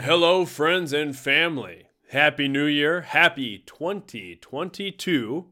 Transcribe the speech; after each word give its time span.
Hello, 0.00 0.44
friends 0.44 0.92
and 0.92 1.16
family. 1.16 1.84
Happy 2.08 2.48
New 2.48 2.66
Year. 2.66 3.02
Happy 3.02 3.58
2022. 3.64 5.46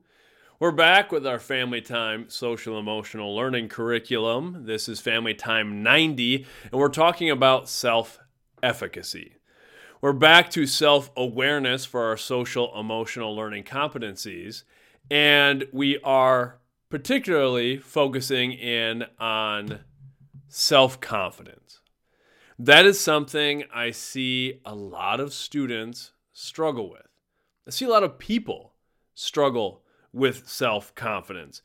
We're 0.58 0.72
back 0.72 1.12
with 1.12 1.26
our 1.26 1.38
Family 1.38 1.80
Time 1.80 2.28
Social 2.28 2.78
Emotional 2.78 3.34
Learning 3.34 3.68
curriculum. 3.68 4.64
This 4.66 4.88
is 4.88 5.00
Family 5.00 5.34
Time 5.34 5.82
90, 5.82 6.44
and 6.70 6.80
we're 6.80 6.88
talking 6.88 7.30
about 7.30 7.68
self 7.68 8.18
efficacy. 8.62 9.36
We're 10.00 10.12
back 10.12 10.50
to 10.50 10.66
self 10.66 11.10
awareness 11.16 11.84
for 11.84 12.02
our 12.02 12.16
social 12.16 12.78
emotional 12.78 13.34
learning 13.34 13.64
competencies, 13.64 14.64
and 15.10 15.66
we 15.72 15.98
are 16.02 16.58
particularly 16.90 17.78
focusing 17.78 18.52
in 18.52 19.04
on 19.18 19.80
self 20.48 21.00
confidence. 21.00 21.81
That 22.64 22.86
is 22.86 23.00
something 23.00 23.64
I 23.74 23.90
see 23.90 24.60
a 24.64 24.72
lot 24.72 25.18
of 25.18 25.32
students 25.32 26.12
struggle 26.32 26.88
with. 26.88 27.08
I 27.66 27.72
see 27.72 27.86
a 27.86 27.88
lot 27.88 28.04
of 28.04 28.20
people 28.20 28.74
struggle 29.14 29.82
with 30.12 30.46
self 30.46 30.94
confidence. 30.94 31.62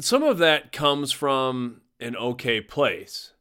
Some 0.00 0.24
of 0.24 0.38
that 0.38 0.72
comes 0.72 1.12
from 1.12 1.82
an 2.00 2.16
okay 2.16 2.60
place. 2.60 3.34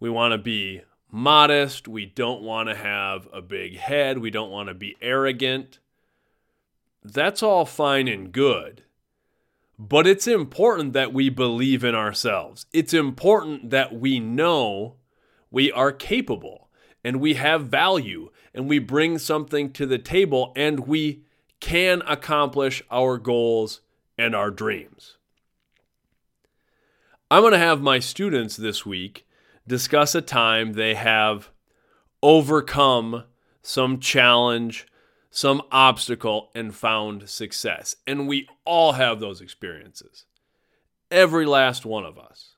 We 0.00 0.10
want 0.10 0.32
to 0.32 0.38
be 0.38 0.82
modest. 1.12 1.86
We 1.86 2.06
don't 2.06 2.42
want 2.42 2.68
to 2.70 2.74
have 2.74 3.28
a 3.32 3.40
big 3.40 3.76
head. 3.76 4.18
We 4.18 4.32
don't 4.32 4.50
want 4.50 4.70
to 4.70 4.74
be 4.74 4.96
arrogant. 5.00 5.78
That's 7.04 7.40
all 7.40 7.64
fine 7.64 8.08
and 8.08 8.32
good. 8.32 8.82
But 9.78 10.08
it's 10.08 10.26
important 10.26 10.92
that 10.94 11.12
we 11.12 11.28
believe 11.28 11.84
in 11.84 11.94
ourselves. 11.94 12.66
It's 12.72 12.92
important 12.92 13.70
that 13.70 13.94
we 13.94 14.18
know 14.18 14.96
we 15.54 15.70
are 15.70 15.92
capable 15.92 16.68
and 17.04 17.20
we 17.20 17.34
have 17.34 17.68
value 17.68 18.28
and 18.52 18.68
we 18.68 18.80
bring 18.80 19.18
something 19.18 19.70
to 19.70 19.86
the 19.86 19.98
table 19.98 20.52
and 20.56 20.80
we 20.80 21.22
can 21.60 22.02
accomplish 22.08 22.82
our 22.90 23.18
goals 23.18 23.80
and 24.18 24.34
our 24.34 24.50
dreams. 24.50 25.16
I'm 27.30 27.42
going 27.42 27.52
to 27.52 27.58
have 27.58 27.80
my 27.80 28.00
students 28.00 28.56
this 28.56 28.84
week 28.84 29.28
discuss 29.64 30.16
a 30.16 30.20
time 30.20 30.72
they 30.72 30.94
have 30.94 31.50
overcome 32.20 33.22
some 33.62 34.00
challenge, 34.00 34.88
some 35.30 35.62
obstacle, 35.70 36.50
and 36.56 36.74
found 36.74 37.28
success. 37.28 37.94
And 38.08 38.26
we 38.26 38.48
all 38.64 38.94
have 38.94 39.20
those 39.20 39.40
experiences. 39.40 40.24
Every 41.12 41.46
last 41.46 41.86
one 41.86 42.04
of 42.04 42.18
us. 42.18 42.53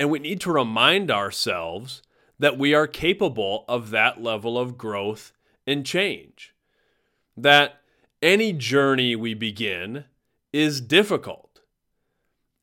And 0.00 0.10
we 0.10 0.18
need 0.18 0.40
to 0.40 0.50
remind 0.50 1.10
ourselves 1.10 2.00
that 2.38 2.56
we 2.56 2.72
are 2.72 2.86
capable 2.86 3.66
of 3.68 3.90
that 3.90 4.22
level 4.22 4.58
of 4.58 4.78
growth 4.78 5.30
and 5.66 5.84
change. 5.84 6.54
That 7.36 7.82
any 8.22 8.54
journey 8.54 9.14
we 9.14 9.34
begin 9.34 10.06
is 10.54 10.80
difficult. 10.80 11.60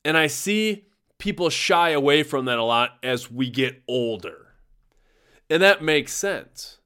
And 0.04 0.16
I 0.16 0.26
see 0.26 0.86
people 1.18 1.48
shy 1.48 1.90
away 1.90 2.24
from 2.24 2.46
that 2.46 2.58
a 2.58 2.64
lot 2.64 2.98
as 3.04 3.30
we 3.30 3.48
get 3.50 3.84
older. 3.86 4.54
And 5.48 5.62
that 5.62 5.80
makes 5.80 6.12
sense. 6.12 6.78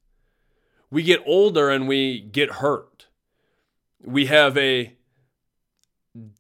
We 0.91 1.03
get 1.03 1.23
older 1.25 1.71
and 1.71 1.89
we 1.89 2.21
get 2.21 2.57
hurt. 2.57 3.07
We 4.05 4.27
have 4.27 4.59
a 4.59 4.99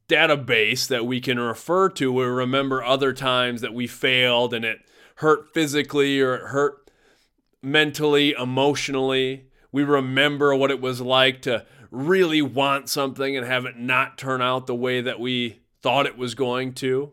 database 0.08 0.86
that 0.88 1.06
we 1.06 1.20
can 1.20 1.38
refer 1.38 1.88
to 1.88 2.12
We 2.12 2.24
remember 2.24 2.84
other 2.84 3.12
times 3.12 3.60
that 3.62 3.72
we 3.72 3.86
failed 3.86 4.52
and 4.52 4.64
it 4.64 4.80
hurt 5.16 5.52
physically 5.54 6.20
or 6.20 6.34
it 6.34 6.46
hurt 6.48 6.90
mentally, 7.62 8.32
emotionally. 8.32 9.46
We 9.70 9.84
remember 9.84 10.54
what 10.54 10.70
it 10.70 10.80
was 10.80 11.00
like 11.00 11.42
to 11.42 11.64
really 11.90 12.42
want 12.42 12.88
something 12.88 13.36
and 13.36 13.46
have 13.46 13.64
it 13.64 13.78
not 13.78 14.18
turn 14.18 14.42
out 14.42 14.66
the 14.66 14.74
way 14.74 15.00
that 15.00 15.20
we 15.20 15.60
thought 15.80 16.06
it 16.06 16.18
was 16.18 16.34
going 16.34 16.74
to 16.74 17.12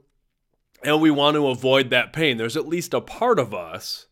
and 0.83 1.01
we 1.01 1.11
want 1.11 1.35
to 1.35 1.47
avoid 1.47 1.89
that 1.89 2.13
pain. 2.13 2.37
There's 2.37 2.57
at 2.57 2.67
least 2.67 2.93
a 2.93 3.01
part 3.01 3.39
of 3.39 3.53
us 3.53 4.07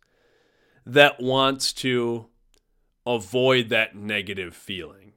that 0.85 1.21
wants 1.21 1.73
to 1.73 2.27
avoid 3.05 3.69
that 3.69 3.95
negative 3.95 4.55
feeling. 4.55 5.13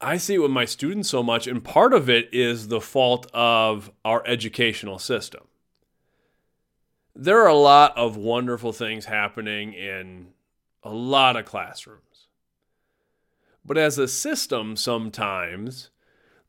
I 0.00 0.16
see 0.16 0.34
it 0.34 0.38
with 0.38 0.50
my 0.50 0.64
students 0.64 1.08
so 1.08 1.22
much, 1.22 1.46
and 1.46 1.62
part 1.62 1.92
of 1.92 2.08
it 2.08 2.28
is 2.32 2.68
the 2.68 2.80
fault 2.80 3.26
of 3.34 3.90
our 4.04 4.24
educational 4.26 4.98
system. 4.98 5.42
There 7.16 7.42
are 7.42 7.48
a 7.48 7.54
lot 7.54 7.96
of 7.96 8.16
wonderful 8.16 8.72
things 8.72 9.06
happening 9.06 9.72
in 9.72 10.28
a 10.84 10.90
lot 10.90 11.36
of 11.36 11.46
classrooms. 11.46 12.28
But 13.64 13.76
as 13.76 13.98
a 13.98 14.06
system, 14.06 14.76
sometimes 14.76 15.90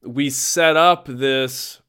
we 0.03 0.29
set 0.29 0.77
up 0.77 1.05
this 1.07 1.81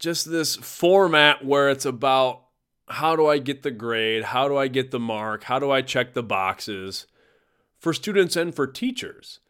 just 0.00 0.30
this 0.30 0.56
format 0.56 1.44
where 1.44 1.68
it's 1.70 1.86
about 1.86 2.42
how 2.88 3.14
do 3.14 3.26
I 3.26 3.38
get 3.38 3.62
the 3.62 3.70
grade? 3.70 4.24
How 4.24 4.48
do 4.48 4.56
I 4.56 4.68
get 4.68 4.90
the 4.90 4.98
mark? 4.98 5.44
How 5.44 5.58
do 5.58 5.70
I 5.70 5.82
check 5.82 6.12
the 6.12 6.22
boxes 6.22 7.06
for 7.84 7.92
students 7.92 8.34
and 8.34 8.54
for 8.54 8.66
teachers? 8.66 9.40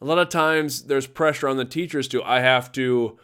A 0.00 0.04
lot 0.04 0.18
of 0.18 0.28
times 0.28 0.84
there's 0.84 1.06
pressure 1.06 1.48
on 1.48 1.56
the 1.56 1.64
teachers 1.64 2.06
to, 2.08 2.22
I 2.22 2.40
have 2.40 2.70
to 2.72 3.18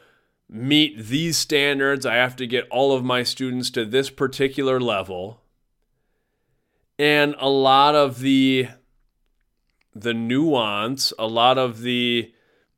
meet 0.49 0.99
these 0.99 1.37
standards. 1.37 2.07
I 2.07 2.15
have 2.15 2.35
to 2.37 2.47
get 2.47 2.67
all 2.71 2.93
of 2.93 3.05
my 3.05 3.23
students 3.23 3.71
to 3.71 3.85
this 3.85 4.09
particular 4.09 4.81
level. 4.81 5.43
And 6.99 7.35
a 7.39 7.49
lot 7.49 7.95
of 7.95 8.21
the 8.21 8.69
the 9.97 10.15
nuance, 10.15 11.13
a 11.21 11.27
lot 11.27 11.57
of 11.57 11.83
the 11.83 12.33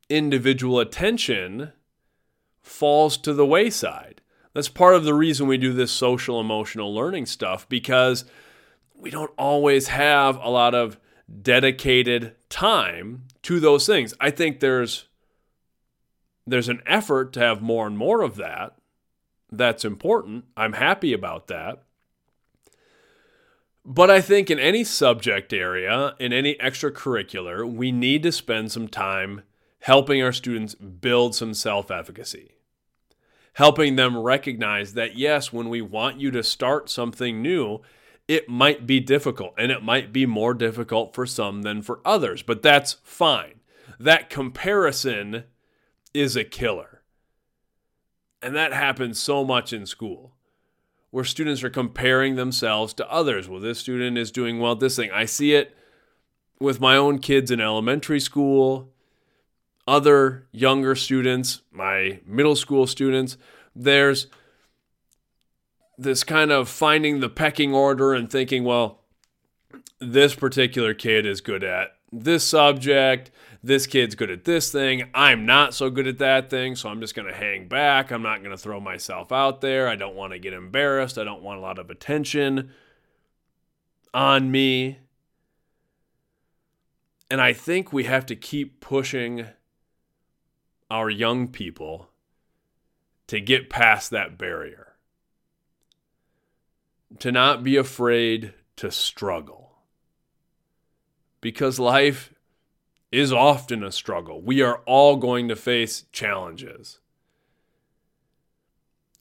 individual 0.07 0.79
attention 0.79 1.71
falls 2.61 3.17
to 3.17 3.33
the 3.33 3.45
wayside. 3.45 4.21
That's 4.53 4.69
part 4.69 4.95
of 4.95 5.03
the 5.03 5.15
reason 5.15 5.47
we 5.47 5.57
do 5.57 5.73
this 5.73 5.91
social 5.91 6.39
emotional 6.39 6.93
learning 6.93 7.25
stuff 7.25 7.67
because 7.69 8.25
we 8.95 9.09
don't 9.09 9.31
always 9.37 9.87
have 9.87 10.37
a 10.37 10.49
lot 10.49 10.75
of 10.75 10.99
dedicated 11.41 12.35
time 12.49 13.23
to 13.43 13.59
those 13.59 13.85
things. 13.85 14.13
I 14.19 14.31
think 14.31 14.59
there's 14.59 15.05
there's 16.45 16.69
an 16.69 16.81
effort 16.85 17.33
to 17.33 17.41
have 17.41 17.61
more 17.61 17.85
and 17.85 17.97
more 17.97 18.21
of 18.21 18.37
that. 18.37 18.77
That's 19.51 19.83
important. 19.83 20.45
I'm 20.55 20.73
happy 20.73 21.11
about 21.11 21.47
that. 21.47 21.83
But 23.83 24.09
I 24.09 24.21
think 24.21 24.49
in 24.49 24.59
any 24.59 24.83
subject 24.83 25.51
area, 25.53 26.15
in 26.19 26.31
any 26.31 26.55
extracurricular, 26.55 27.69
we 27.69 27.91
need 27.91 28.23
to 28.23 28.31
spend 28.31 28.71
some 28.71 28.87
time 28.87 29.43
helping 29.79 30.21
our 30.21 30.31
students 30.31 30.75
build 30.75 31.35
some 31.35 31.53
self 31.53 31.91
efficacy 31.91 32.57
helping 33.57 33.95
them 33.95 34.15
recognize 34.15 34.93
that, 34.93 35.17
yes, 35.17 35.51
when 35.51 35.67
we 35.67 35.81
want 35.81 36.19
you 36.19 36.29
to 36.29 36.43
start 36.43 36.91
something 36.91 37.41
new, 37.41 37.81
it 38.27 38.49
might 38.49 38.85
be 38.85 38.99
difficult 38.99 39.53
and 39.57 39.71
it 39.71 39.83
might 39.83 40.11
be 40.11 40.25
more 40.25 40.53
difficult 40.53 41.13
for 41.13 41.25
some 41.25 41.61
than 41.61 41.81
for 41.81 41.99
others, 42.05 42.41
but 42.41 42.61
that's 42.61 42.97
fine. 43.03 43.61
That 43.99 44.29
comparison 44.29 45.45
is 46.13 46.35
a 46.35 46.43
killer. 46.43 47.01
And 48.41 48.55
that 48.55 48.73
happens 48.73 49.19
so 49.19 49.43
much 49.43 49.73
in 49.73 49.85
school 49.85 50.33
where 51.09 51.23
students 51.23 51.63
are 51.63 51.69
comparing 51.69 52.35
themselves 52.35 52.93
to 52.93 53.11
others. 53.11 53.49
Well, 53.49 53.61
this 53.61 53.79
student 53.79 54.17
is 54.17 54.31
doing 54.31 54.59
well 54.59 54.75
this 54.75 54.97
thing. 54.97 55.09
I 55.11 55.25
see 55.25 55.53
it 55.53 55.75
with 56.59 56.79
my 56.79 56.97
own 56.97 57.19
kids 57.19 57.49
in 57.49 57.61
elementary 57.61 58.19
school 58.19 58.91
other 59.87 60.47
younger 60.51 60.95
students, 60.95 61.61
my 61.71 62.19
middle 62.25 62.55
school 62.55 62.85
students, 62.85 63.37
there's 63.73 64.27
this 65.97 66.23
kind 66.23 66.51
of 66.51 66.69
finding 66.69 67.19
the 67.19 67.29
pecking 67.29 67.73
order 67.73 68.13
and 68.13 68.29
thinking, 68.29 68.63
well, 68.63 69.01
this 69.99 70.35
particular 70.35 70.93
kid 70.93 71.25
is 71.25 71.41
good 71.41 71.63
at 71.63 71.95
this 72.11 72.43
subject. 72.43 73.31
This 73.63 73.87
kid's 73.87 74.15
good 74.15 74.29
at 74.29 74.45
this 74.45 74.71
thing. 74.71 75.09
I'm 75.13 75.45
not 75.45 75.73
so 75.73 75.89
good 75.89 76.07
at 76.07 76.19
that 76.19 76.49
thing, 76.49 76.75
so 76.75 76.89
I'm 76.89 77.01
just 77.01 77.15
going 77.15 77.27
to 77.27 77.33
hang 77.33 77.67
back. 77.67 78.11
I'm 78.11 78.21
not 78.21 78.39
going 78.39 78.55
to 78.55 78.57
throw 78.57 78.79
myself 78.79 79.31
out 79.31 79.61
there. 79.61 79.87
I 79.87 79.95
don't 79.95 80.15
want 80.15 80.33
to 80.33 80.39
get 80.39 80.53
embarrassed. 80.53 81.17
I 81.17 81.23
don't 81.23 81.41
want 81.41 81.59
a 81.59 81.61
lot 81.61 81.79
of 81.79 81.89
attention 81.89 82.71
on 84.13 84.51
me. 84.51 84.99
And 87.29 87.41
I 87.41 87.51
think 87.51 87.91
we 87.91 88.05
have 88.05 88.25
to 88.27 88.35
keep 88.35 88.79
pushing 88.79 89.47
our 90.89 91.09
young 91.09 91.49
people 91.49 92.09
to 93.27 93.41
get 93.41 93.69
past 93.69 94.11
that 94.11 94.37
barrier, 94.37 94.93
to 97.19 97.31
not 97.31 97.63
be 97.63 97.75
afraid 97.77 98.53
to 98.77 98.91
struggle. 98.91 99.71
Because 101.41 101.79
life 101.79 102.33
is 103.11 103.31
often 103.31 103.83
a 103.83 103.91
struggle. 103.91 104.41
We 104.41 104.61
are 104.61 104.81
all 104.85 105.15
going 105.15 105.47
to 105.47 105.55
face 105.55 106.05
challenges. 106.11 106.99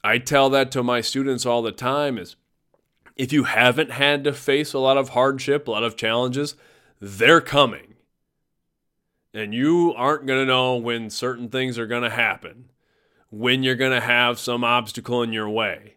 I 0.03 0.19
tell 0.19 0.51
that 0.51 0.71
to 0.73 0.83
my 0.83 1.01
students 1.01 1.47
all 1.47 1.63
the 1.63 1.73
time 1.73 2.19
is 2.19 2.37
If 3.17 3.33
you 3.33 3.45
haven't 3.45 3.93
had 3.93 4.25
to 4.25 4.33
face 4.33 4.73
a 4.73 4.79
lot 4.79 4.99
of 4.99 5.11
hardship, 5.11 5.67
a 5.67 5.71
lot 5.71 5.85
of 5.85 5.97
challenges, 5.97 6.55
they're 7.01 7.41
coming. 7.41 7.95
And 9.33 9.55
you 9.55 9.95
aren't 9.95 10.27
going 10.27 10.41
to 10.41 10.47
know 10.47 10.77
when 10.77 11.11
certain 11.11 11.49
things 11.49 11.79
are 11.79 11.87
going 11.87 12.03
to 12.03 12.11
happen, 12.11 12.71
when 13.31 13.63
you're 13.63 13.75
going 13.75 13.93
to 13.93 14.07
have 14.07 14.39
some 14.39 14.65
obstacle 14.65 15.23
in 15.23 15.33
your 15.33 15.49
way. 15.49 15.96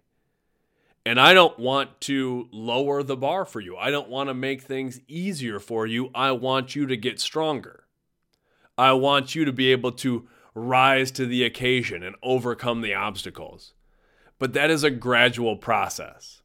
And 1.06 1.19
I 1.19 1.34
don't 1.34 1.57
want 1.57 2.01
to 2.01 2.48
lower 2.51 3.01
the 3.04 3.18
bar 3.18 3.46
for 3.46 3.60
you. 3.60 3.78
I 3.78 3.90
don't 3.90 4.10
want 4.10 4.30
to 4.30 4.34
make 4.34 4.62
things 4.62 5.00
easier 5.07 5.60
for 5.60 5.88
you. 5.88 6.12
I 6.13 6.31
want 6.31 6.75
you 6.75 6.86
to 6.88 6.98
get 6.98 7.19
stronger. 7.19 7.86
I 8.78 8.94
want 8.94 9.34
you 9.34 9.46
to 9.46 9.54
be 9.54 9.72
able 9.72 9.92
to 9.94 10.28
rise 10.54 11.12
to 11.12 11.25
the 11.25 11.44
occasion 11.44 12.04
and 12.04 12.16
overcome 12.22 12.81
the 12.81 12.94
obstacles. 12.94 13.74
But 14.38 14.54
that 14.54 14.69
is 14.69 14.84
a 14.84 14.92
gradual 14.92 15.57
process. 15.57 16.42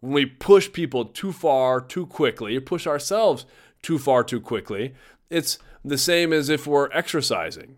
When 0.00 0.12
we 0.12 0.26
push 0.26 0.72
people 0.72 1.04
too 1.04 1.32
far 1.32 1.80
too 1.80 2.06
quickly, 2.06 2.58
push 2.60 2.86
ourselves 2.86 3.46
too 3.82 3.98
far 3.98 4.24
too 4.24 4.40
quickly, 4.40 4.94
it's 5.28 5.58
the 5.84 5.98
same 5.98 6.32
as 6.32 6.48
if 6.48 6.66
we're 6.66 6.90
exercising. 6.92 7.76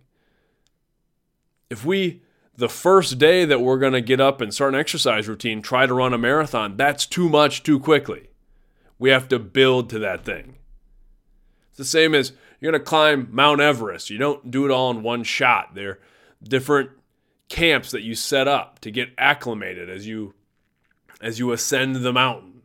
If 1.70 1.84
we, 1.84 2.22
the 2.56 2.68
first 2.68 3.18
day 3.18 3.44
that 3.44 3.60
we're 3.60 3.78
going 3.78 3.92
to 3.94 4.00
get 4.00 4.20
up 4.20 4.40
and 4.40 4.52
start 4.52 4.74
an 4.74 4.80
exercise 4.80 5.28
routine, 5.28 5.62
try 5.62 5.86
to 5.86 5.94
run 5.94 6.12
a 6.12 6.18
marathon, 6.18 6.76
that's 6.76 7.06
too 7.06 7.28
much 7.28 7.62
too 7.62 7.80
quickly. 7.80 8.28
We 8.98 9.10
have 9.10 9.28
to 9.28 9.38
build 9.38 9.90
to 9.90 9.98
that 10.00 10.24
thing. 10.24 10.56
It's 11.70 11.78
the 11.78 11.84
same 11.84 12.14
as 12.14 12.32
you're 12.60 12.70
going 12.70 12.80
to 12.80 12.84
climb 12.84 13.28
Mount 13.30 13.60
Everest. 13.60 14.10
You 14.10 14.18
don't 14.18 14.50
do 14.50 14.64
it 14.64 14.70
all 14.70 14.90
in 14.90 15.02
one 15.02 15.24
shot. 15.24 15.74
There 15.74 15.90
are 15.90 15.98
different 16.42 16.90
camps 17.48 17.90
that 17.90 18.02
you 18.02 18.14
set 18.14 18.46
up 18.46 18.78
to 18.80 18.90
get 18.90 19.10
acclimated 19.18 19.90
as 19.90 20.06
you 20.06 20.34
as 21.20 21.38
you 21.38 21.52
ascend 21.52 21.96
the 21.96 22.12
mountain. 22.12 22.62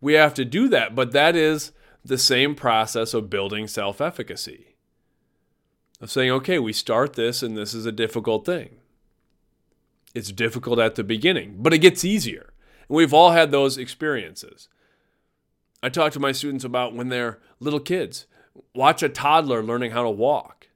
We 0.00 0.14
have 0.14 0.34
to 0.34 0.44
do 0.44 0.68
that, 0.68 0.94
but 0.94 1.12
that 1.12 1.36
is 1.36 1.72
the 2.04 2.18
same 2.18 2.54
process 2.54 3.14
of 3.14 3.30
building 3.30 3.68
self-efficacy. 3.68 4.69
Of 6.00 6.10
saying, 6.10 6.30
okay, 6.30 6.58
we 6.58 6.72
start 6.72 7.12
this 7.12 7.42
and 7.42 7.56
this 7.56 7.74
is 7.74 7.84
a 7.84 7.92
difficult 7.92 8.46
thing. 8.46 8.76
It's 10.14 10.32
difficult 10.32 10.78
at 10.78 10.94
the 10.94 11.04
beginning, 11.04 11.56
but 11.58 11.74
it 11.74 11.78
gets 11.78 12.04
easier. 12.04 12.52
And 12.88 12.96
we've 12.96 13.14
all 13.14 13.32
had 13.32 13.50
those 13.50 13.76
experiences. 13.76 14.68
I 15.82 15.88
talk 15.88 16.12
to 16.12 16.20
my 16.20 16.32
students 16.32 16.64
about 16.64 16.94
when 16.94 17.08
they're 17.08 17.38
little 17.60 17.80
kids. 17.80 18.26
Watch 18.74 19.02
a 19.02 19.08
toddler 19.08 19.62
learning 19.62 19.92
how 19.92 20.02
to 20.02 20.10
walk. 20.10 20.68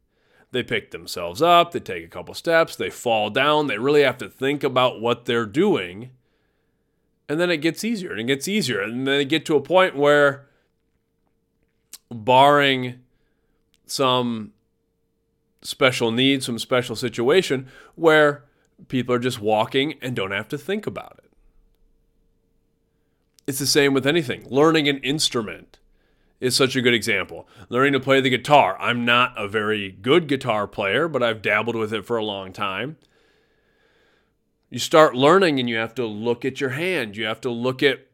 They 0.52 0.62
pick 0.62 0.92
themselves 0.92 1.42
up, 1.42 1.72
they 1.72 1.80
take 1.80 2.04
a 2.04 2.08
couple 2.08 2.32
steps, 2.32 2.76
they 2.76 2.88
fall 2.88 3.28
down, 3.28 3.66
they 3.66 3.78
really 3.78 4.02
have 4.02 4.18
to 4.18 4.28
think 4.28 4.62
about 4.62 5.00
what 5.00 5.24
they're 5.24 5.46
doing. 5.46 6.10
And 7.28 7.40
then 7.40 7.50
it 7.50 7.56
gets 7.56 7.82
easier 7.82 8.12
and 8.12 8.20
it 8.20 8.24
gets 8.24 8.46
easier. 8.46 8.80
And 8.80 8.98
then 8.98 9.04
they 9.04 9.24
get 9.24 9.44
to 9.46 9.56
a 9.56 9.60
point 9.60 9.96
where, 9.96 10.46
barring 12.10 13.00
some 13.86 14.52
special 15.64 16.10
need, 16.10 16.42
some 16.42 16.58
special 16.58 16.94
situation, 16.94 17.68
where 17.96 18.44
people 18.88 19.14
are 19.14 19.18
just 19.18 19.40
walking 19.40 19.94
and 20.00 20.14
don't 20.14 20.30
have 20.30 20.48
to 20.48 20.58
think 20.58 20.86
about 20.86 21.20
it. 21.24 21.30
It's 23.46 23.58
the 23.58 23.66
same 23.66 23.92
with 23.92 24.06
anything. 24.06 24.46
Learning 24.48 24.88
an 24.88 24.98
instrument 24.98 25.78
is 26.40 26.54
such 26.56 26.76
a 26.76 26.82
good 26.82 26.94
example. 26.94 27.48
Learning 27.68 27.92
to 27.92 28.00
play 28.00 28.20
the 28.20 28.30
guitar. 28.30 28.76
I'm 28.80 29.04
not 29.04 29.32
a 29.36 29.48
very 29.48 29.90
good 29.90 30.26
guitar 30.28 30.66
player, 30.66 31.08
but 31.08 31.22
I've 31.22 31.42
dabbled 31.42 31.76
with 31.76 31.92
it 31.92 32.06
for 32.06 32.16
a 32.16 32.24
long 32.24 32.52
time. 32.52 32.96
You 34.70 34.78
start 34.78 35.14
learning 35.14 35.60
and 35.60 35.68
you 35.68 35.76
have 35.76 35.94
to 35.96 36.06
look 36.06 36.44
at 36.44 36.60
your 36.60 36.70
hand. 36.70 37.16
You 37.16 37.26
have 37.26 37.40
to 37.42 37.50
look 37.50 37.82
at 37.82 38.06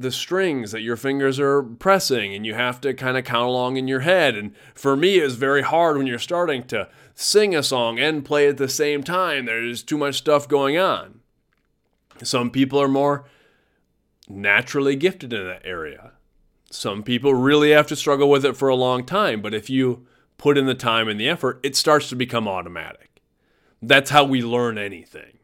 the 0.00 0.10
strings 0.10 0.72
that 0.72 0.80
your 0.80 0.96
fingers 0.96 1.38
are 1.38 1.62
pressing 1.62 2.34
and 2.34 2.46
you 2.46 2.54
have 2.54 2.80
to 2.80 2.94
kind 2.94 3.18
of 3.18 3.24
count 3.24 3.46
along 3.46 3.76
in 3.76 3.86
your 3.86 4.00
head. 4.00 4.34
And 4.34 4.54
for 4.74 4.96
me, 4.96 5.18
it's 5.18 5.34
very 5.34 5.60
hard 5.60 5.98
when 5.98 6.06
you're 6.06 6.18
starting 6.18 6.62
to 6.68 6.88
sing 7.14 7.54
a 7.54 7.62
song 7.62 7.98
and 7.98 8.24
play 8.24 8.48
at 8.48 8.56
the 8.56 8.68
same 8.68 9.02
time. 9.02 9.44
There's 9.44 9.82
too 9.82 9.98
much 9.98 10.14
stuff 10.16 10.48
going 10.48 10.78
on. 10.78 11.20
Some 12.22 12.50
people 12.50 12.80
are 12.80 12.88
more 12.88 13.26
naturally 14.26 14.96
gifted 14.96 15.34
in 15.34 15.46
that 15.46 15.66
area. 15.66 16.12
Some 16.70 17.02
people 17.02 17.34
really 17.34 17.72
have 17.72 17.86
to 17.88 17.96
struggle 17.96 18.30
with 18.30 18.46
it 18.46 18.56
for 18.56 18.70
a 18.70 18.76
long 18.76 19.04
time, 19.04 19.42
but 19.42 19.52
if 19.52 19.68
you 19.68 20.06
put 20.38 20.56
in 20.56 20.64
the 20.64 20.74
time 20.74 21.08
and 21.08 21.20
the 21.20 21.28
effort, 21.28 21.60
it 21.62 21.76
starts 21.76 22.08
to 22.08 22.16
become 22.16 22.48
automatic. 22.48 23.20
That's 23.82 24.10
how 24.10 24.24
we 24.24 24.40
learn 24.40 24.78
anything. 24.78 25.40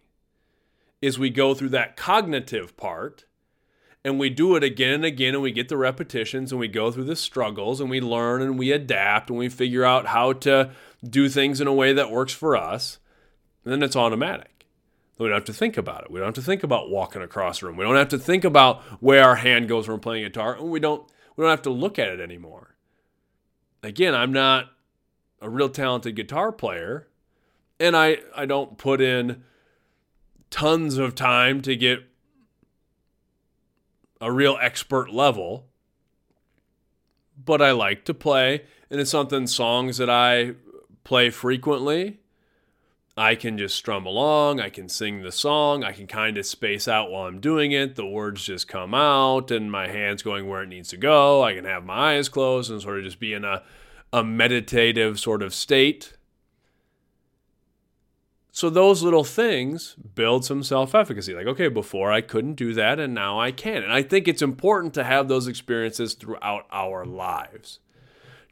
Is 1.02 1.18
we 1.18 1.28
go 1.28 1.52
through 1.52 1.70
that 1.70 1.96
cognitive 1.96 2.74
part 2.78 3.26
and 4.06 4.20
we 4.20 4.30
do 4.30 4.54
it 4.54 4.62
again 4.62 4.94
and 4.94 5.04
again 5.04 5.34
and 5.34 5.42
we 5.42 5.50
get 5.50 5.68
the 5.68 5.76
repetitions 5.76 6.52
and 6.52 6.60
we 6.60 6.68
go 6.68 6.92
through 6.92 7.02
the 7.02 7.16
struggles 7.16 7.80
and 7.80 7.90
we 7.90 8.00
learn 8.00 8.40
and 8.40 8.56
we 8.56 8.70
adapt 8.70 9.30
and 9.30 9.38
we 9.38 9.48
figure 9.48 9.84
out 9.84 10.06
how 10.06 10.32
to 10.32 10.70
do 11.02 11.28
things 11.28 11.60
in 11.60 11.66
a 11.66 11.72
way 11.72 11.92
that 11.92 12.08
works 12.08 12.32
for 12.32 12.56
us. 12.56 13.00
Then 13.64 13.82
it's 13.82 13.96
automatic. 13.96 14.64
We 15.18 15.26
don't 15.26 15.34
have 15.34 15.44
to 15.46 15.52
think 15.52 15.76
about 15.76 16.04
it. 16.04 16.12
We 16.12 16.20
don't 16.20 16.28
have 16.28 16.34
to 16.36 16.42
think 16.42 16.62
about 16.62 16.88
walking 16.88 17.20
across 17.20 17.58
the 17.58 17.66
room. 17.66 17.76
We 17.76 17.84
don't 17.84 17.96
have 17.96 18.10
to 18.10 18.18
think 18.18 18.44
about 18.44 18.80
where 19.02 19.24
our 19.24 19.34
hand 19.34 19.66
goes 19.66 19.88
when 19.88 19.96
we're 19.96 20.00
playing 20.00 20.22
guitar. 20.22 20.54
And 20.54 20.70
we 20.70 20.78
don't 20.78 21.02
we 21.34 21.42
don't 21.42 21.50
have 21.50 21.62
to 21.62 21.70
look 21.70 21.98
at 21.98 22.06
it 22.06 22.20
anymore. 22.20 22.76
Again, 23.82 24.14
I'm 24.14 24.32
not 24.32 24.66
a 25.40 25.50
real 25.50 25.68
talented 25.68 26.14
guitar 26.14 26.52
player, 26.52 27.08
and 27.80 27.96
I 27.96 28.18
I 28.36 28.46
don't 28.46 28.78
put 28.78 29.00
in 29.00 29.42
tons 30.50 30.96
of 30.96 31.16
time 31.16 31.60
to 31.62 31.74
get 31.74 32.04
a 34.20 34.32
real 34.32 34.58
expert 34.60 35.10
level. 35.10 35.66
But 37.42 37.60
I 37.60 37.72
like 37.72 38.04
to 38.06 38.14
play, 38.14 38.64
and 38.90 39.00
it's 39.00 39.10
something 39.10 39.46
songs 39.46 39.98
that 39.98 40.08
I 40.08 40.54
play 41.04 41.30
frequently 41.30 42.18
I 43.18 43.34
can 43.34 43.56
just 43.56 43.74
strum 43.76 44.04
along, 44.04 44.60
I 44.60 44.68
can 44.68 44.90
sing 44.90 45.22
the 45.22 45.32
song, 45.32 45.82
I 45.82 45.92
can 45.92 46.06
kind 46.06 46.36
of 46.36 46.44
space 46.44 46.86
out 46.86 47.10
while 47.10 47.26
I'm 47.26 47.40
doing 47.40 47.72
it. 47.72 47.96
The 47.96 48.04
words 48.04 48.44
just 48.44 48.68
come 48.68 48.92
out 48.92 49.50
and 49.50 49.72
my 49.72 49.88
hands 49.88 50.22
going 50.22 50.46
where 50.46 50.62
it 50.62 50.68
needs 50.68 50.90
to 50.90 50.98
go. 50.98 51.42
I 51.42 51.54
can 51.54 51.64
have 51.64 51.82
my 51.82 52.16
eyes 52.16 52.28
closed 52.28 52.70
and 52.70 52.82
sort 52.82 52.98
of 52.98 53.04
just 53.04 53.18
be 53.18 53.32
in 53.32 53.42
a, 53.42 53.62
a 54.12 54.22
meditative 54.22 55.18
sort 55.18 55.42
of 55.42 55.54
state. 55.54 56.12
So 58.56 58.70
those 58.70 59.02
little 59.02 59.24
things 59.24 59.96
build 60.14 60.46
some 60.46 60.62
self-efficacy. 60.62 61.34
Like, 61.34 61.46
okay, 61.46 61.68
before 61.68 62.10
I 62.10 62.22
couldn't 62.22 62.54
do 62.54 62.72
that 62.72 62.98
and 62.98 63.12
now 63.12 63.38
I 63.38 63.52
can. 63.52 63.82
And 63.82 63.92
I 63.92 64.02
think 64.02 64.26
it's 64.26 64.40
important 64.40 64.94
to 64.94 65.04
have 65.04 65.28
those 65.28 65.46
experiences 65.46 66.14
throughout 66.14 66.66
our 66.72 67.04
lives. 67.04 67.80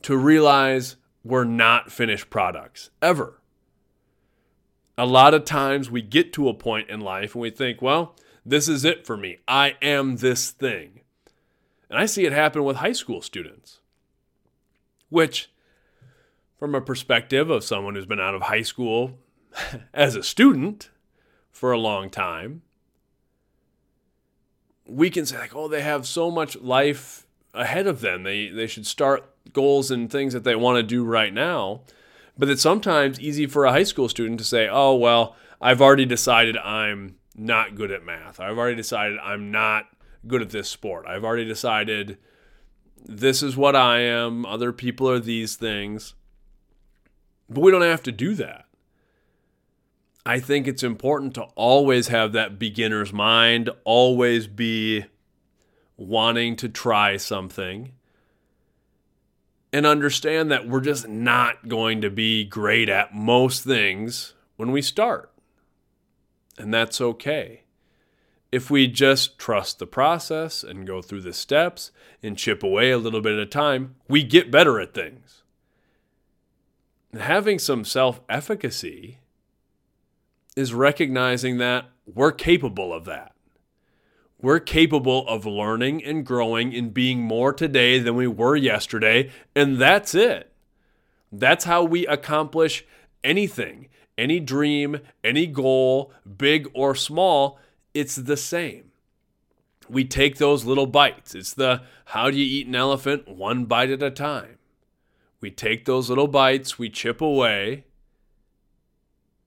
To 0.03 0.17
realize 0.17 0.97
we're 1.25 1.45
not 1.45 1.91
finished 1.91 2.29
products 2.29 2.91
ever 3.01 3.41
a 4.97 5.07
lot 5.07 5.35
of 5.35 5.45
times 5.45 5.91
we 5.91 6.03
get 6.03 6.33
to 6.33 6.49
a 6.49 6.55
point 6.55 6.89
in 6.89 7.01
life 7.01 7.35
and 7.35 7.43
we 7.43 7.51
think, 7.51 7.83
well, 7.83 8.15
this 8.45 8.69
is 8.69 8.85
it 8.85 9.07
for 9.07 9.17
me. 9.17 9.39
I 9.49 9.77
am 9.83 10.17
this 10.17 10.51
thing. 10.51 11.01
And 11.91 11.99
I 11.99 12.07
see 12.07 12.25
it 12.25 12.33
happen 12.33 12.65
with 12.65 12.77
high 12.77 12.93
school 12.93 13.23
students, 13.23 13.81
which, 15.09 15.51
from 16.59 16.75
a 16.75 16.81
perspective 16.81 17.51
of 17.51 17.65
someone 17.65 17.95
who's 17.95 18.07
been 18.07 18.21
out 18.21 18.35
of 18.35 18.43
high 18.43 18.63
school 18.63 19.19
as 19.95 20.17
a 20.17 20.23
student 20.23 20.91
for 21.51 21.73
a 21.73 21.79
long 21.79 22.11
time, 22.11 22.63
we 24.87 25.11
can 25.11 25.25
say, 25.25 25.39
like, 25.39 25.55
oh, 25.55 25.69
they 25.69 25.83
have 25.83 26.07
so 26.07 26.31
much 26.31 26.57
life 26.57 27.27
ahead 27.55 27.87
of 27.87 28.01
them. 28.01 28.23
They, 28.23 28.49
they 28.49 28.67
should 28.67 28.87
start 28.87 29.25
goals 29.53 29.91
and 29.91 30.11
things 30.11 30.33
that 30.33 30.45
they 30.45 30.57
want 30.57 30.77
to 30.77 30.83
do 30.83 31.05
right 31.05 31.33
now. 31.33 31.83
But 32.37 32.49
it's 32.51 32.63
sometimes 32.63 33.21
easy 33.21 33.47
for 33.47 33.65
a 33.65 33.73
high 33.73 33.85
school 33.85 34.09
student 34.09 34.39
to 34.41 34.45
say, 34.45 34.69
oh, 34.69 34.95
well, 34.95 35.37
I've 35.61 35.81
already 35.81 36.05
decided 36.05 36.57
I'm 36.59 37.17
not 37.37 37.77
good 37.77 37.91
at 37.91 38.05
math. 38.05 38.41
I've 38.41 38.59
already 38.59 38.77
decided 38.77 39.19
I'm 39.23 39.51
not 39.51 39.87
good 40.27 40.43
at 40.43 40.51
this 40.51 40.69
sport. 40.69 41.07
I've 41.07 41.25
already 41.25 41.45
decided 41.45 42.19
this 43.05 43.43
is 43.43 43.57
what 43.57 43.77
I 43.77 44.01
am. 44.01 44.45
Other 44.47 44.73
people 44.73 45.09
are 45.09 45.21
these 45.21 45.57
things. 45.57 46.15
But 47.49 47.61
we 47.61 47.71
don't 47.71 47.83
have 47.83 48.03
to 48.05 48.13
do 48.13 48.35
that. 48.35 48.64
I 50.27 50.41
think 50.41 50.67
it's 50.67 50.83
important 50.83 51.35
to 51.35 51.43
always 51.55 52.09
have 52.09 52.33
that 52.33 52.59
beginner's 52.59 53.13
mind, 53.13 53.69
always 53.85 54.47
be 54.47 55.05
wanting 55.97 56.57
to 56.57 56.69
try 56.69 57.17
something 57.17 57.93
and 59.73 59.87
understand 59.87 60.51
that 60.51 60.69
we're 60.69 60.81
just 60.81 61.09
not 61.09 61.69
going 61.69 62.01
to 62.01 62.11
be 62.11 62.45
great 62.45 62.89
at 62.89 63.15
most 63.15 63.65
things 63.65 64.35
when 64.57 64.73
we 64.73 64.81
start. 64.81 65.31
And 66.57 66.73
that's 66.73 67.01
okay. 67.01 67.65
If 68.53 68.71
we 68.71 68.87
just 68.87 69.37
trust 69.37 69.81
the 69.81 69.87
process 69.87 70.63
and 70.63 70.87
go 70.87 71.03
through 71.03 71.23
the 71.23 71.33
steps 71.33 71.91
and 72.23 72.39
chip 72.39 72.63
away 72.63 72.93
a 72.93 72.99
little 72.99 73.21
bit 73.21 73.33
at 73.33 73.41
a 73.41 73.47
time, 73.47 73.97
we 74.09 74.23
get 74.23 74.53
better 74.53 74.79
at 74.79 74.95
things. 74.95 75.43
Having 77.19 77.59
some 77.59 77.85
self 77.85 78.21
efficacy 78.29 79.19
is 80.57 80.75
recognizing 80.75 81.59
that 81.59 81.87
we're 82.07 82.33
capable 82.33 82.93
of 82.93 83.05
that. 83.07 83.33
We're 84.41 84.61
capable 84.61 85.27
of 85.27 85.47
learning 85.47 86.05
and 86.05 86.25
growing 86.25 86.75
and 86.75 86.93
being 86.93 87.23
more 87.23 87.53
today 87.53 87.99
than 87.99 88.15
we 88.15 88.27
were 88.27 88.57
yesterday, 88.57 89.31
and 89.57 89.79
that's 89.79 90.15
it. 90.15 90.53
That's 91.33 91.65
how 91.65 91.83
we 91.83 92.07
accomplish 92.07 92.85
anything, 93.25 93.89
any 94.19 94.41
dream, 94.41 95.01
any 95.25 95.47
goal, 95.47 96.13
big 96.37 96.69
or 96.75 96.95
small. 96.95 97.59
It's 97.95 98.17
the 98.17 98.37
same. 98.37 98.93
We 99.89 100.05
take 100.05 100.37
those 100.37 100.65
little 100.65 100.87
bites. 100.87 101.35
It's 101.35 101.55
the 101.55 101.83
how 102.07 102.31
do 102.31 102.39
you 102.39 102.45
eat 102.45 102.67
an 102.67 102.75
elephant 102.75 103.29
one 103.29 103.65
bite 103.65 103.91
at 103.91 104.03
a 104.03 104.11
time. 104.11 104.59
We 105.41 105.51
take 105.51 105.85
those 105.85 106.09
little 106.09 106.29
bites, 106.29 106.79
we 106.79 106.89
chip 106.89 107.21
away. 107.21 107.85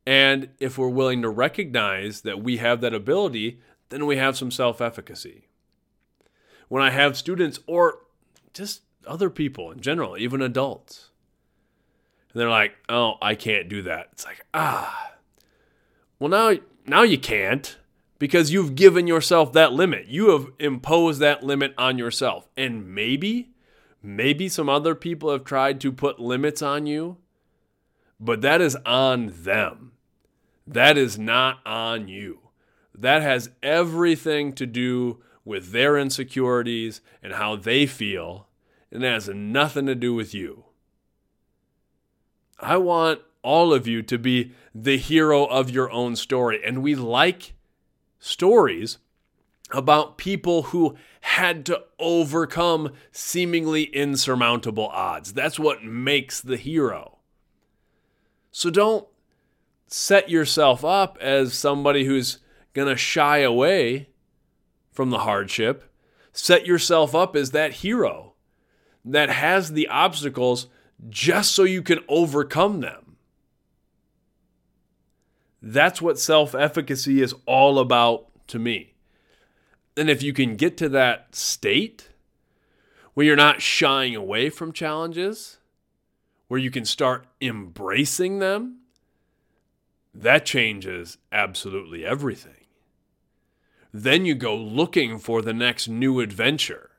And 0.08 0.52
if 0.58 0.78
we're 0.78 0.88
willing 0.88 1.22
to 1.24 1.30
recognize 1.30 2.22
that 2.22 2.42
we 2.42 2.58
have 2.58 2.80
that 2.80 2.94
ability, 2.94 3.60
then 3.90 4.06
we 4.06 4.16
have 4.16 4.38
some 4.38 4.52
self 4.52 4.80
efficacy. 4.80 5.50
When 6.70 6.82
I 6.82 6.92
have 6.92 7.18
students 7.18 7.60
or 7.68 8.06
just 8.54 8.84
other 9.06 9.30
people 9.30 9.70
in 9.70 9.82
general, 9.82 10.18
even 10.18 10.42
adults, 10.42 11.10
and 12.32 12.40
they're 12.40 12.50
like, 12.50 12.78
"Oh, 12.88 13.16
I 13.22 13.36
can't 13.36 13.68
do 13.68 13.82
that." 13.82 14.08
It's 14.14 14.24
like, 14.24 14.46
"Ah. 14.54 15.16
Well, 16.20 16.30
now 16.30 16.54
now 16.86 17.02
you 17.02 17.18
can't 17.18 17.78
because 18.18 18.54
you've 18.54 18.76
given 18.76 19.08
yourself 19.08 19.52
that 19.52 19.74
limit. 19.74 20.08
You 20.08 20.30
have 20.30 20.48
imposed 20.58 21.20
that 21.20 21.44
limit 21.44 21.74
on 21.78 21.98
yourself. 21.98 22.48
And 22.56 22.96
maybe 22.96 23.50
maybe 24.02 24.48
some 24.48 24.70
other 24.70 24.96
people 24.96 25.34
have 25.34 25.44
tried 25.44 25.82
to 25.82 25.92
put 25.92 26.18
limits 26.18 26.62
on 26.62 26.86
you, 26.86 27.18
but 28.22 28.40
that 28.40 28.62
is 28.62 28.78
on 28.86 29.34
them. 29.44 29.92
That 30.68 30.98
is 30.98 31.18
not 31.18 31.60
on 31.66 32.10
you. 32.10 32.40
That 32.94 33.22
has 33.22 33.52
everything 33.64 34.52
to 34.54 34.66
do 34.66 35.24
with 35.46 35.72
their 35.72 35.98
insecurities 35.98 37.00
and 37.24 37.34
how 37.34 37.56
they 37.56 37.86
feel, 37.86 38.48
and 38.92 39.04
it 39.04 39.08
has 39.08 39.30
nothing 39.30 39.86
to 39.86 39.96
do 39.96 40.14
with 40.14 40.34
you. 40.34 40.66
I 42.60 42.78
want 42.78 43.22
all 43.44 43.74
of 43.74 43.88
you 43.88 44.02
to 44.04 44.18
be 44.18 44.52
the 44.76 44.98
hero 44.98 45.46
of 45.46 45.70
your 45.70 45.90
own 45.90 46.18
story, 46.18 46.60
and 46.66 46.84
we 46.84 46.96
like 46.96 47.54
stories 48.20 48.98
about 49.72 50.18
people 50.18 50.64
who 50.64 50.98
had 51.22 51.66
to 51.68 51.84
overcome 52.00 52.92
seemingly 53.12 53.84
insurmountable 53.84 54.88
odds. 54.88 55.34
That's 55.34 55.60
what 55.60 55.84
makes 55.84 56.42
the 56.42 56.58
hero. 56.58 57.20
So 58.52 58.70
don't 58.70 59.08
set 59.88 60.30
yourself 60.30 60.86
up 60.86 61.18
as 61.22 61.54
somebody 61.54 62.06
who's 62.06 62.40
going 62.74 62.88
to 62.88 62.96
shy 62.96 63.40
away 63.40 64.10
from 64.92 65.10
the 65.10 65.20
hardship. 65.20 65.92
Set 66.34 66.66
yourself 66.66 67.16
up 67.16 67.36
as 67.36 67.52
that 67.52 67.74
hero 67.74 68.34
that 69.04 69.30
has 69.30 69.72
the 69.72 69.88
obstacles 69.88 70.68
just 71.10 71.54
so 71.54 71.64
you 71.64 71.82
can 71.82 72.00
overcome 72.08 72.82
them. 72.82 73.18
That's 75.62 76.02
what 76.02 76.20
self 76.20 76.54
efficacy 76.54 77.22
is 77.22 77.34
all 77.46 77.80
about 77.80 78.28
to 78.48 78.60
me. 78.60 78.94
And 79.96 80.10
if 80.10 80.22
you 80.22 80.34
can 80.34 80.56
get 80.56 80.78
to 80.78 80.90
that 80.90 81.36
state 81.36 82.10
where 83.14 83.26
you're 83.26 83.36
not 83.36 83.62
shying 83.62 84.16
away 84.16 84.50
from 84.52 84.72
challenges, 84.72 85.58
where 86.48 86.60
you 86.60 86.70
can 86.70 86.86
start 86.86 87.26
embracing 87.42 88.40
them, 88.40 88.82
that 90.18 90.46
changes 90.46 91.20
absolutely 91.32 92.04
everything. 92.04 92.66
Then 93.94 94.26
you 94.26 94.34
go 94.34 94.56
looking 94.56 95.20
for 95.20 95.44
the 95.44 95.54
next 95.54 95.88
new 95.88 96.20
adventure, 96.20 96.90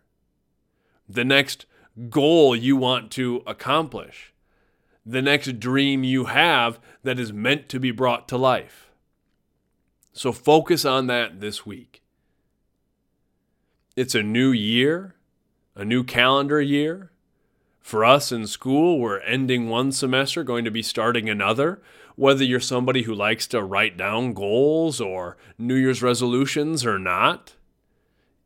the 1.08 1.24
next 1.24 1.66
goal 2.08 2.54
you 2.54 2.76
want 2.76 3.10
to 3.12 3.42
accomplish, 3.44 4.32
the 5.04 5.20
next 5.20 5.58
dream 5.58 6.04
you 6.04 6.26
have 6.26 6.78
that 7.02 7.18
is 7.18 7.32
meant 7.32 7.68
to 7.70 7.80
be 7.80 7.90
brought 7.90 8.28
to 8.28 8.36
life. 8.36 8.90
So 10.12 10.30
focus 10.32 10.84
on 10.84 11.08
that 11.08 11.40
this 11.40 11.66
week. 11.66 12.02
It's 13.96 14.14
a 14.14 14.22
new 14.22 14.52
year, 14.52 15.16
a 15.74 15.84
new 15.84 16.04
calendar 16.04 16.60
year. 16.60 17.10
For 17.80 18.04
us 18.04 18.30
in 18.30 18.46
school, 18.46 19.00
we're 19.00 19.20
ending 19.20 19.68
one 19.68 19.90
semester, 19.90 20.44
going 20.44 20.64
to 20.64 20.70
be 20.70 20.82
starting 20.82 21.28
another. 21.28 21.80
Whether 22.18 22.42
you're 22.42 22.58
somebody 22.58 23.02
who 23.02 23.14
likes 23.14 23.46
to 23.46 23.62
write 23.62 23.96
down 23.96 24.32
goals 24.32 25.00
or 25.00 25.36
New 25.56 25.76
Year's 25.76 26.02
resolutions 26.02 26.84
or 26.84 26.98
not, 26.98 27.54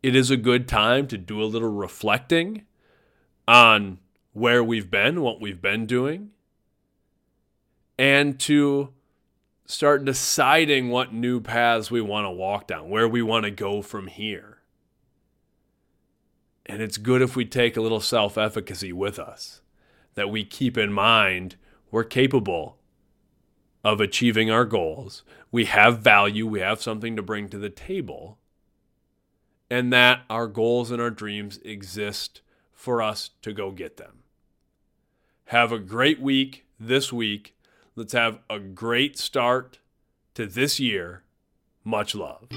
it 0.02 0.14
is 0.14 0.31
a 0.31 0.37
good 0.37 0.69
time 0.69 1.07
to 1.07 1.17
do 1.17 1.43
a 1.43 1.49
little 1.49 1.73
reflecting 1.73 2.67
on 3.49 3.99
where 4.35 4.62
we've 4.62 4.91
been, 4.91 5.23
what 5.23 5.41
we've 5.41 5.62
been 5.62 5.87
doing, 5.87 6.33
and 7.97 8.38
to 8.41 8.93
start 9.64 10.05
deciding 10.05 10.91
what 10.91 11.14
new 11.14 11.41
paths 11.41 11.91
we 11.91 12.02
want 12.02 12.26
to 12.26 12.31
walk 12.31 12.67
down, 12.67 12.91
where 12.91 13.09
we 13.09 13.23
want 13.23 13.47
to 13.47 13.50
go 13.50 13.81
from 13.81 14.07
here. 14.07 14.59
And 16.67 16.83
it's 16.83 16.99
good 16.99 17.23
if 17.23 17.37
we 17.37 17.47
take 17.47 17.79
a 17.79 17.81
little 17.81 18.00
self 18.00 18.37
efficacy 18.37 18.93
with 18.93 19.19
us, 19.19 19.62
that 20.14 20.29
we 20.29 20.45
keep 20.45 20.76
in 20.76 20.93
mind 20.93 21.57
we're 21.91 22.05
capable 22.05 22.76
of 23.84 24.00
achieving 24.00 24.50
our 24.50 24.64
goals. 24.64 25.22
We 25.50 25.66
have 25.66 25.98
value, 25.98 26.46
we 26.46 26.60
have 26.60 26.80
something 26.80 27.16
to 27.16 27.22
bring 27.22 27.48
to 27.48 27.58
the 27.58 27.70
table, 27.70 28.38
and 29.70 29.92
that 29.92 30.22
our 30.30 30.46
goals 30.46 30.90
and 30.90 31.00
our 31.00 31.10
dreams 31.10 31.58
exist 31.64 32.42
for 32.72 33.02
us 33.02 33.30
to 33.42 33.52
go 33.52 33.70
get 33.70 33.96
them. 33.96 34.22
Have 35.46 35.72
a 35.72 35.78
great 35.78 36.20
week 36.20 36.66
this 36.78 37.12
week. 37.12 37.56
Let's 37.94 38.12
have 38.12 38.38
a 38.48 38.58
great 38.58 39.18
start 39.18 39.78
to 40.34 40.46
this 40.46 40.80
year. 40.80 41.24
Much 41.84 42.14
love. 42.14 42.48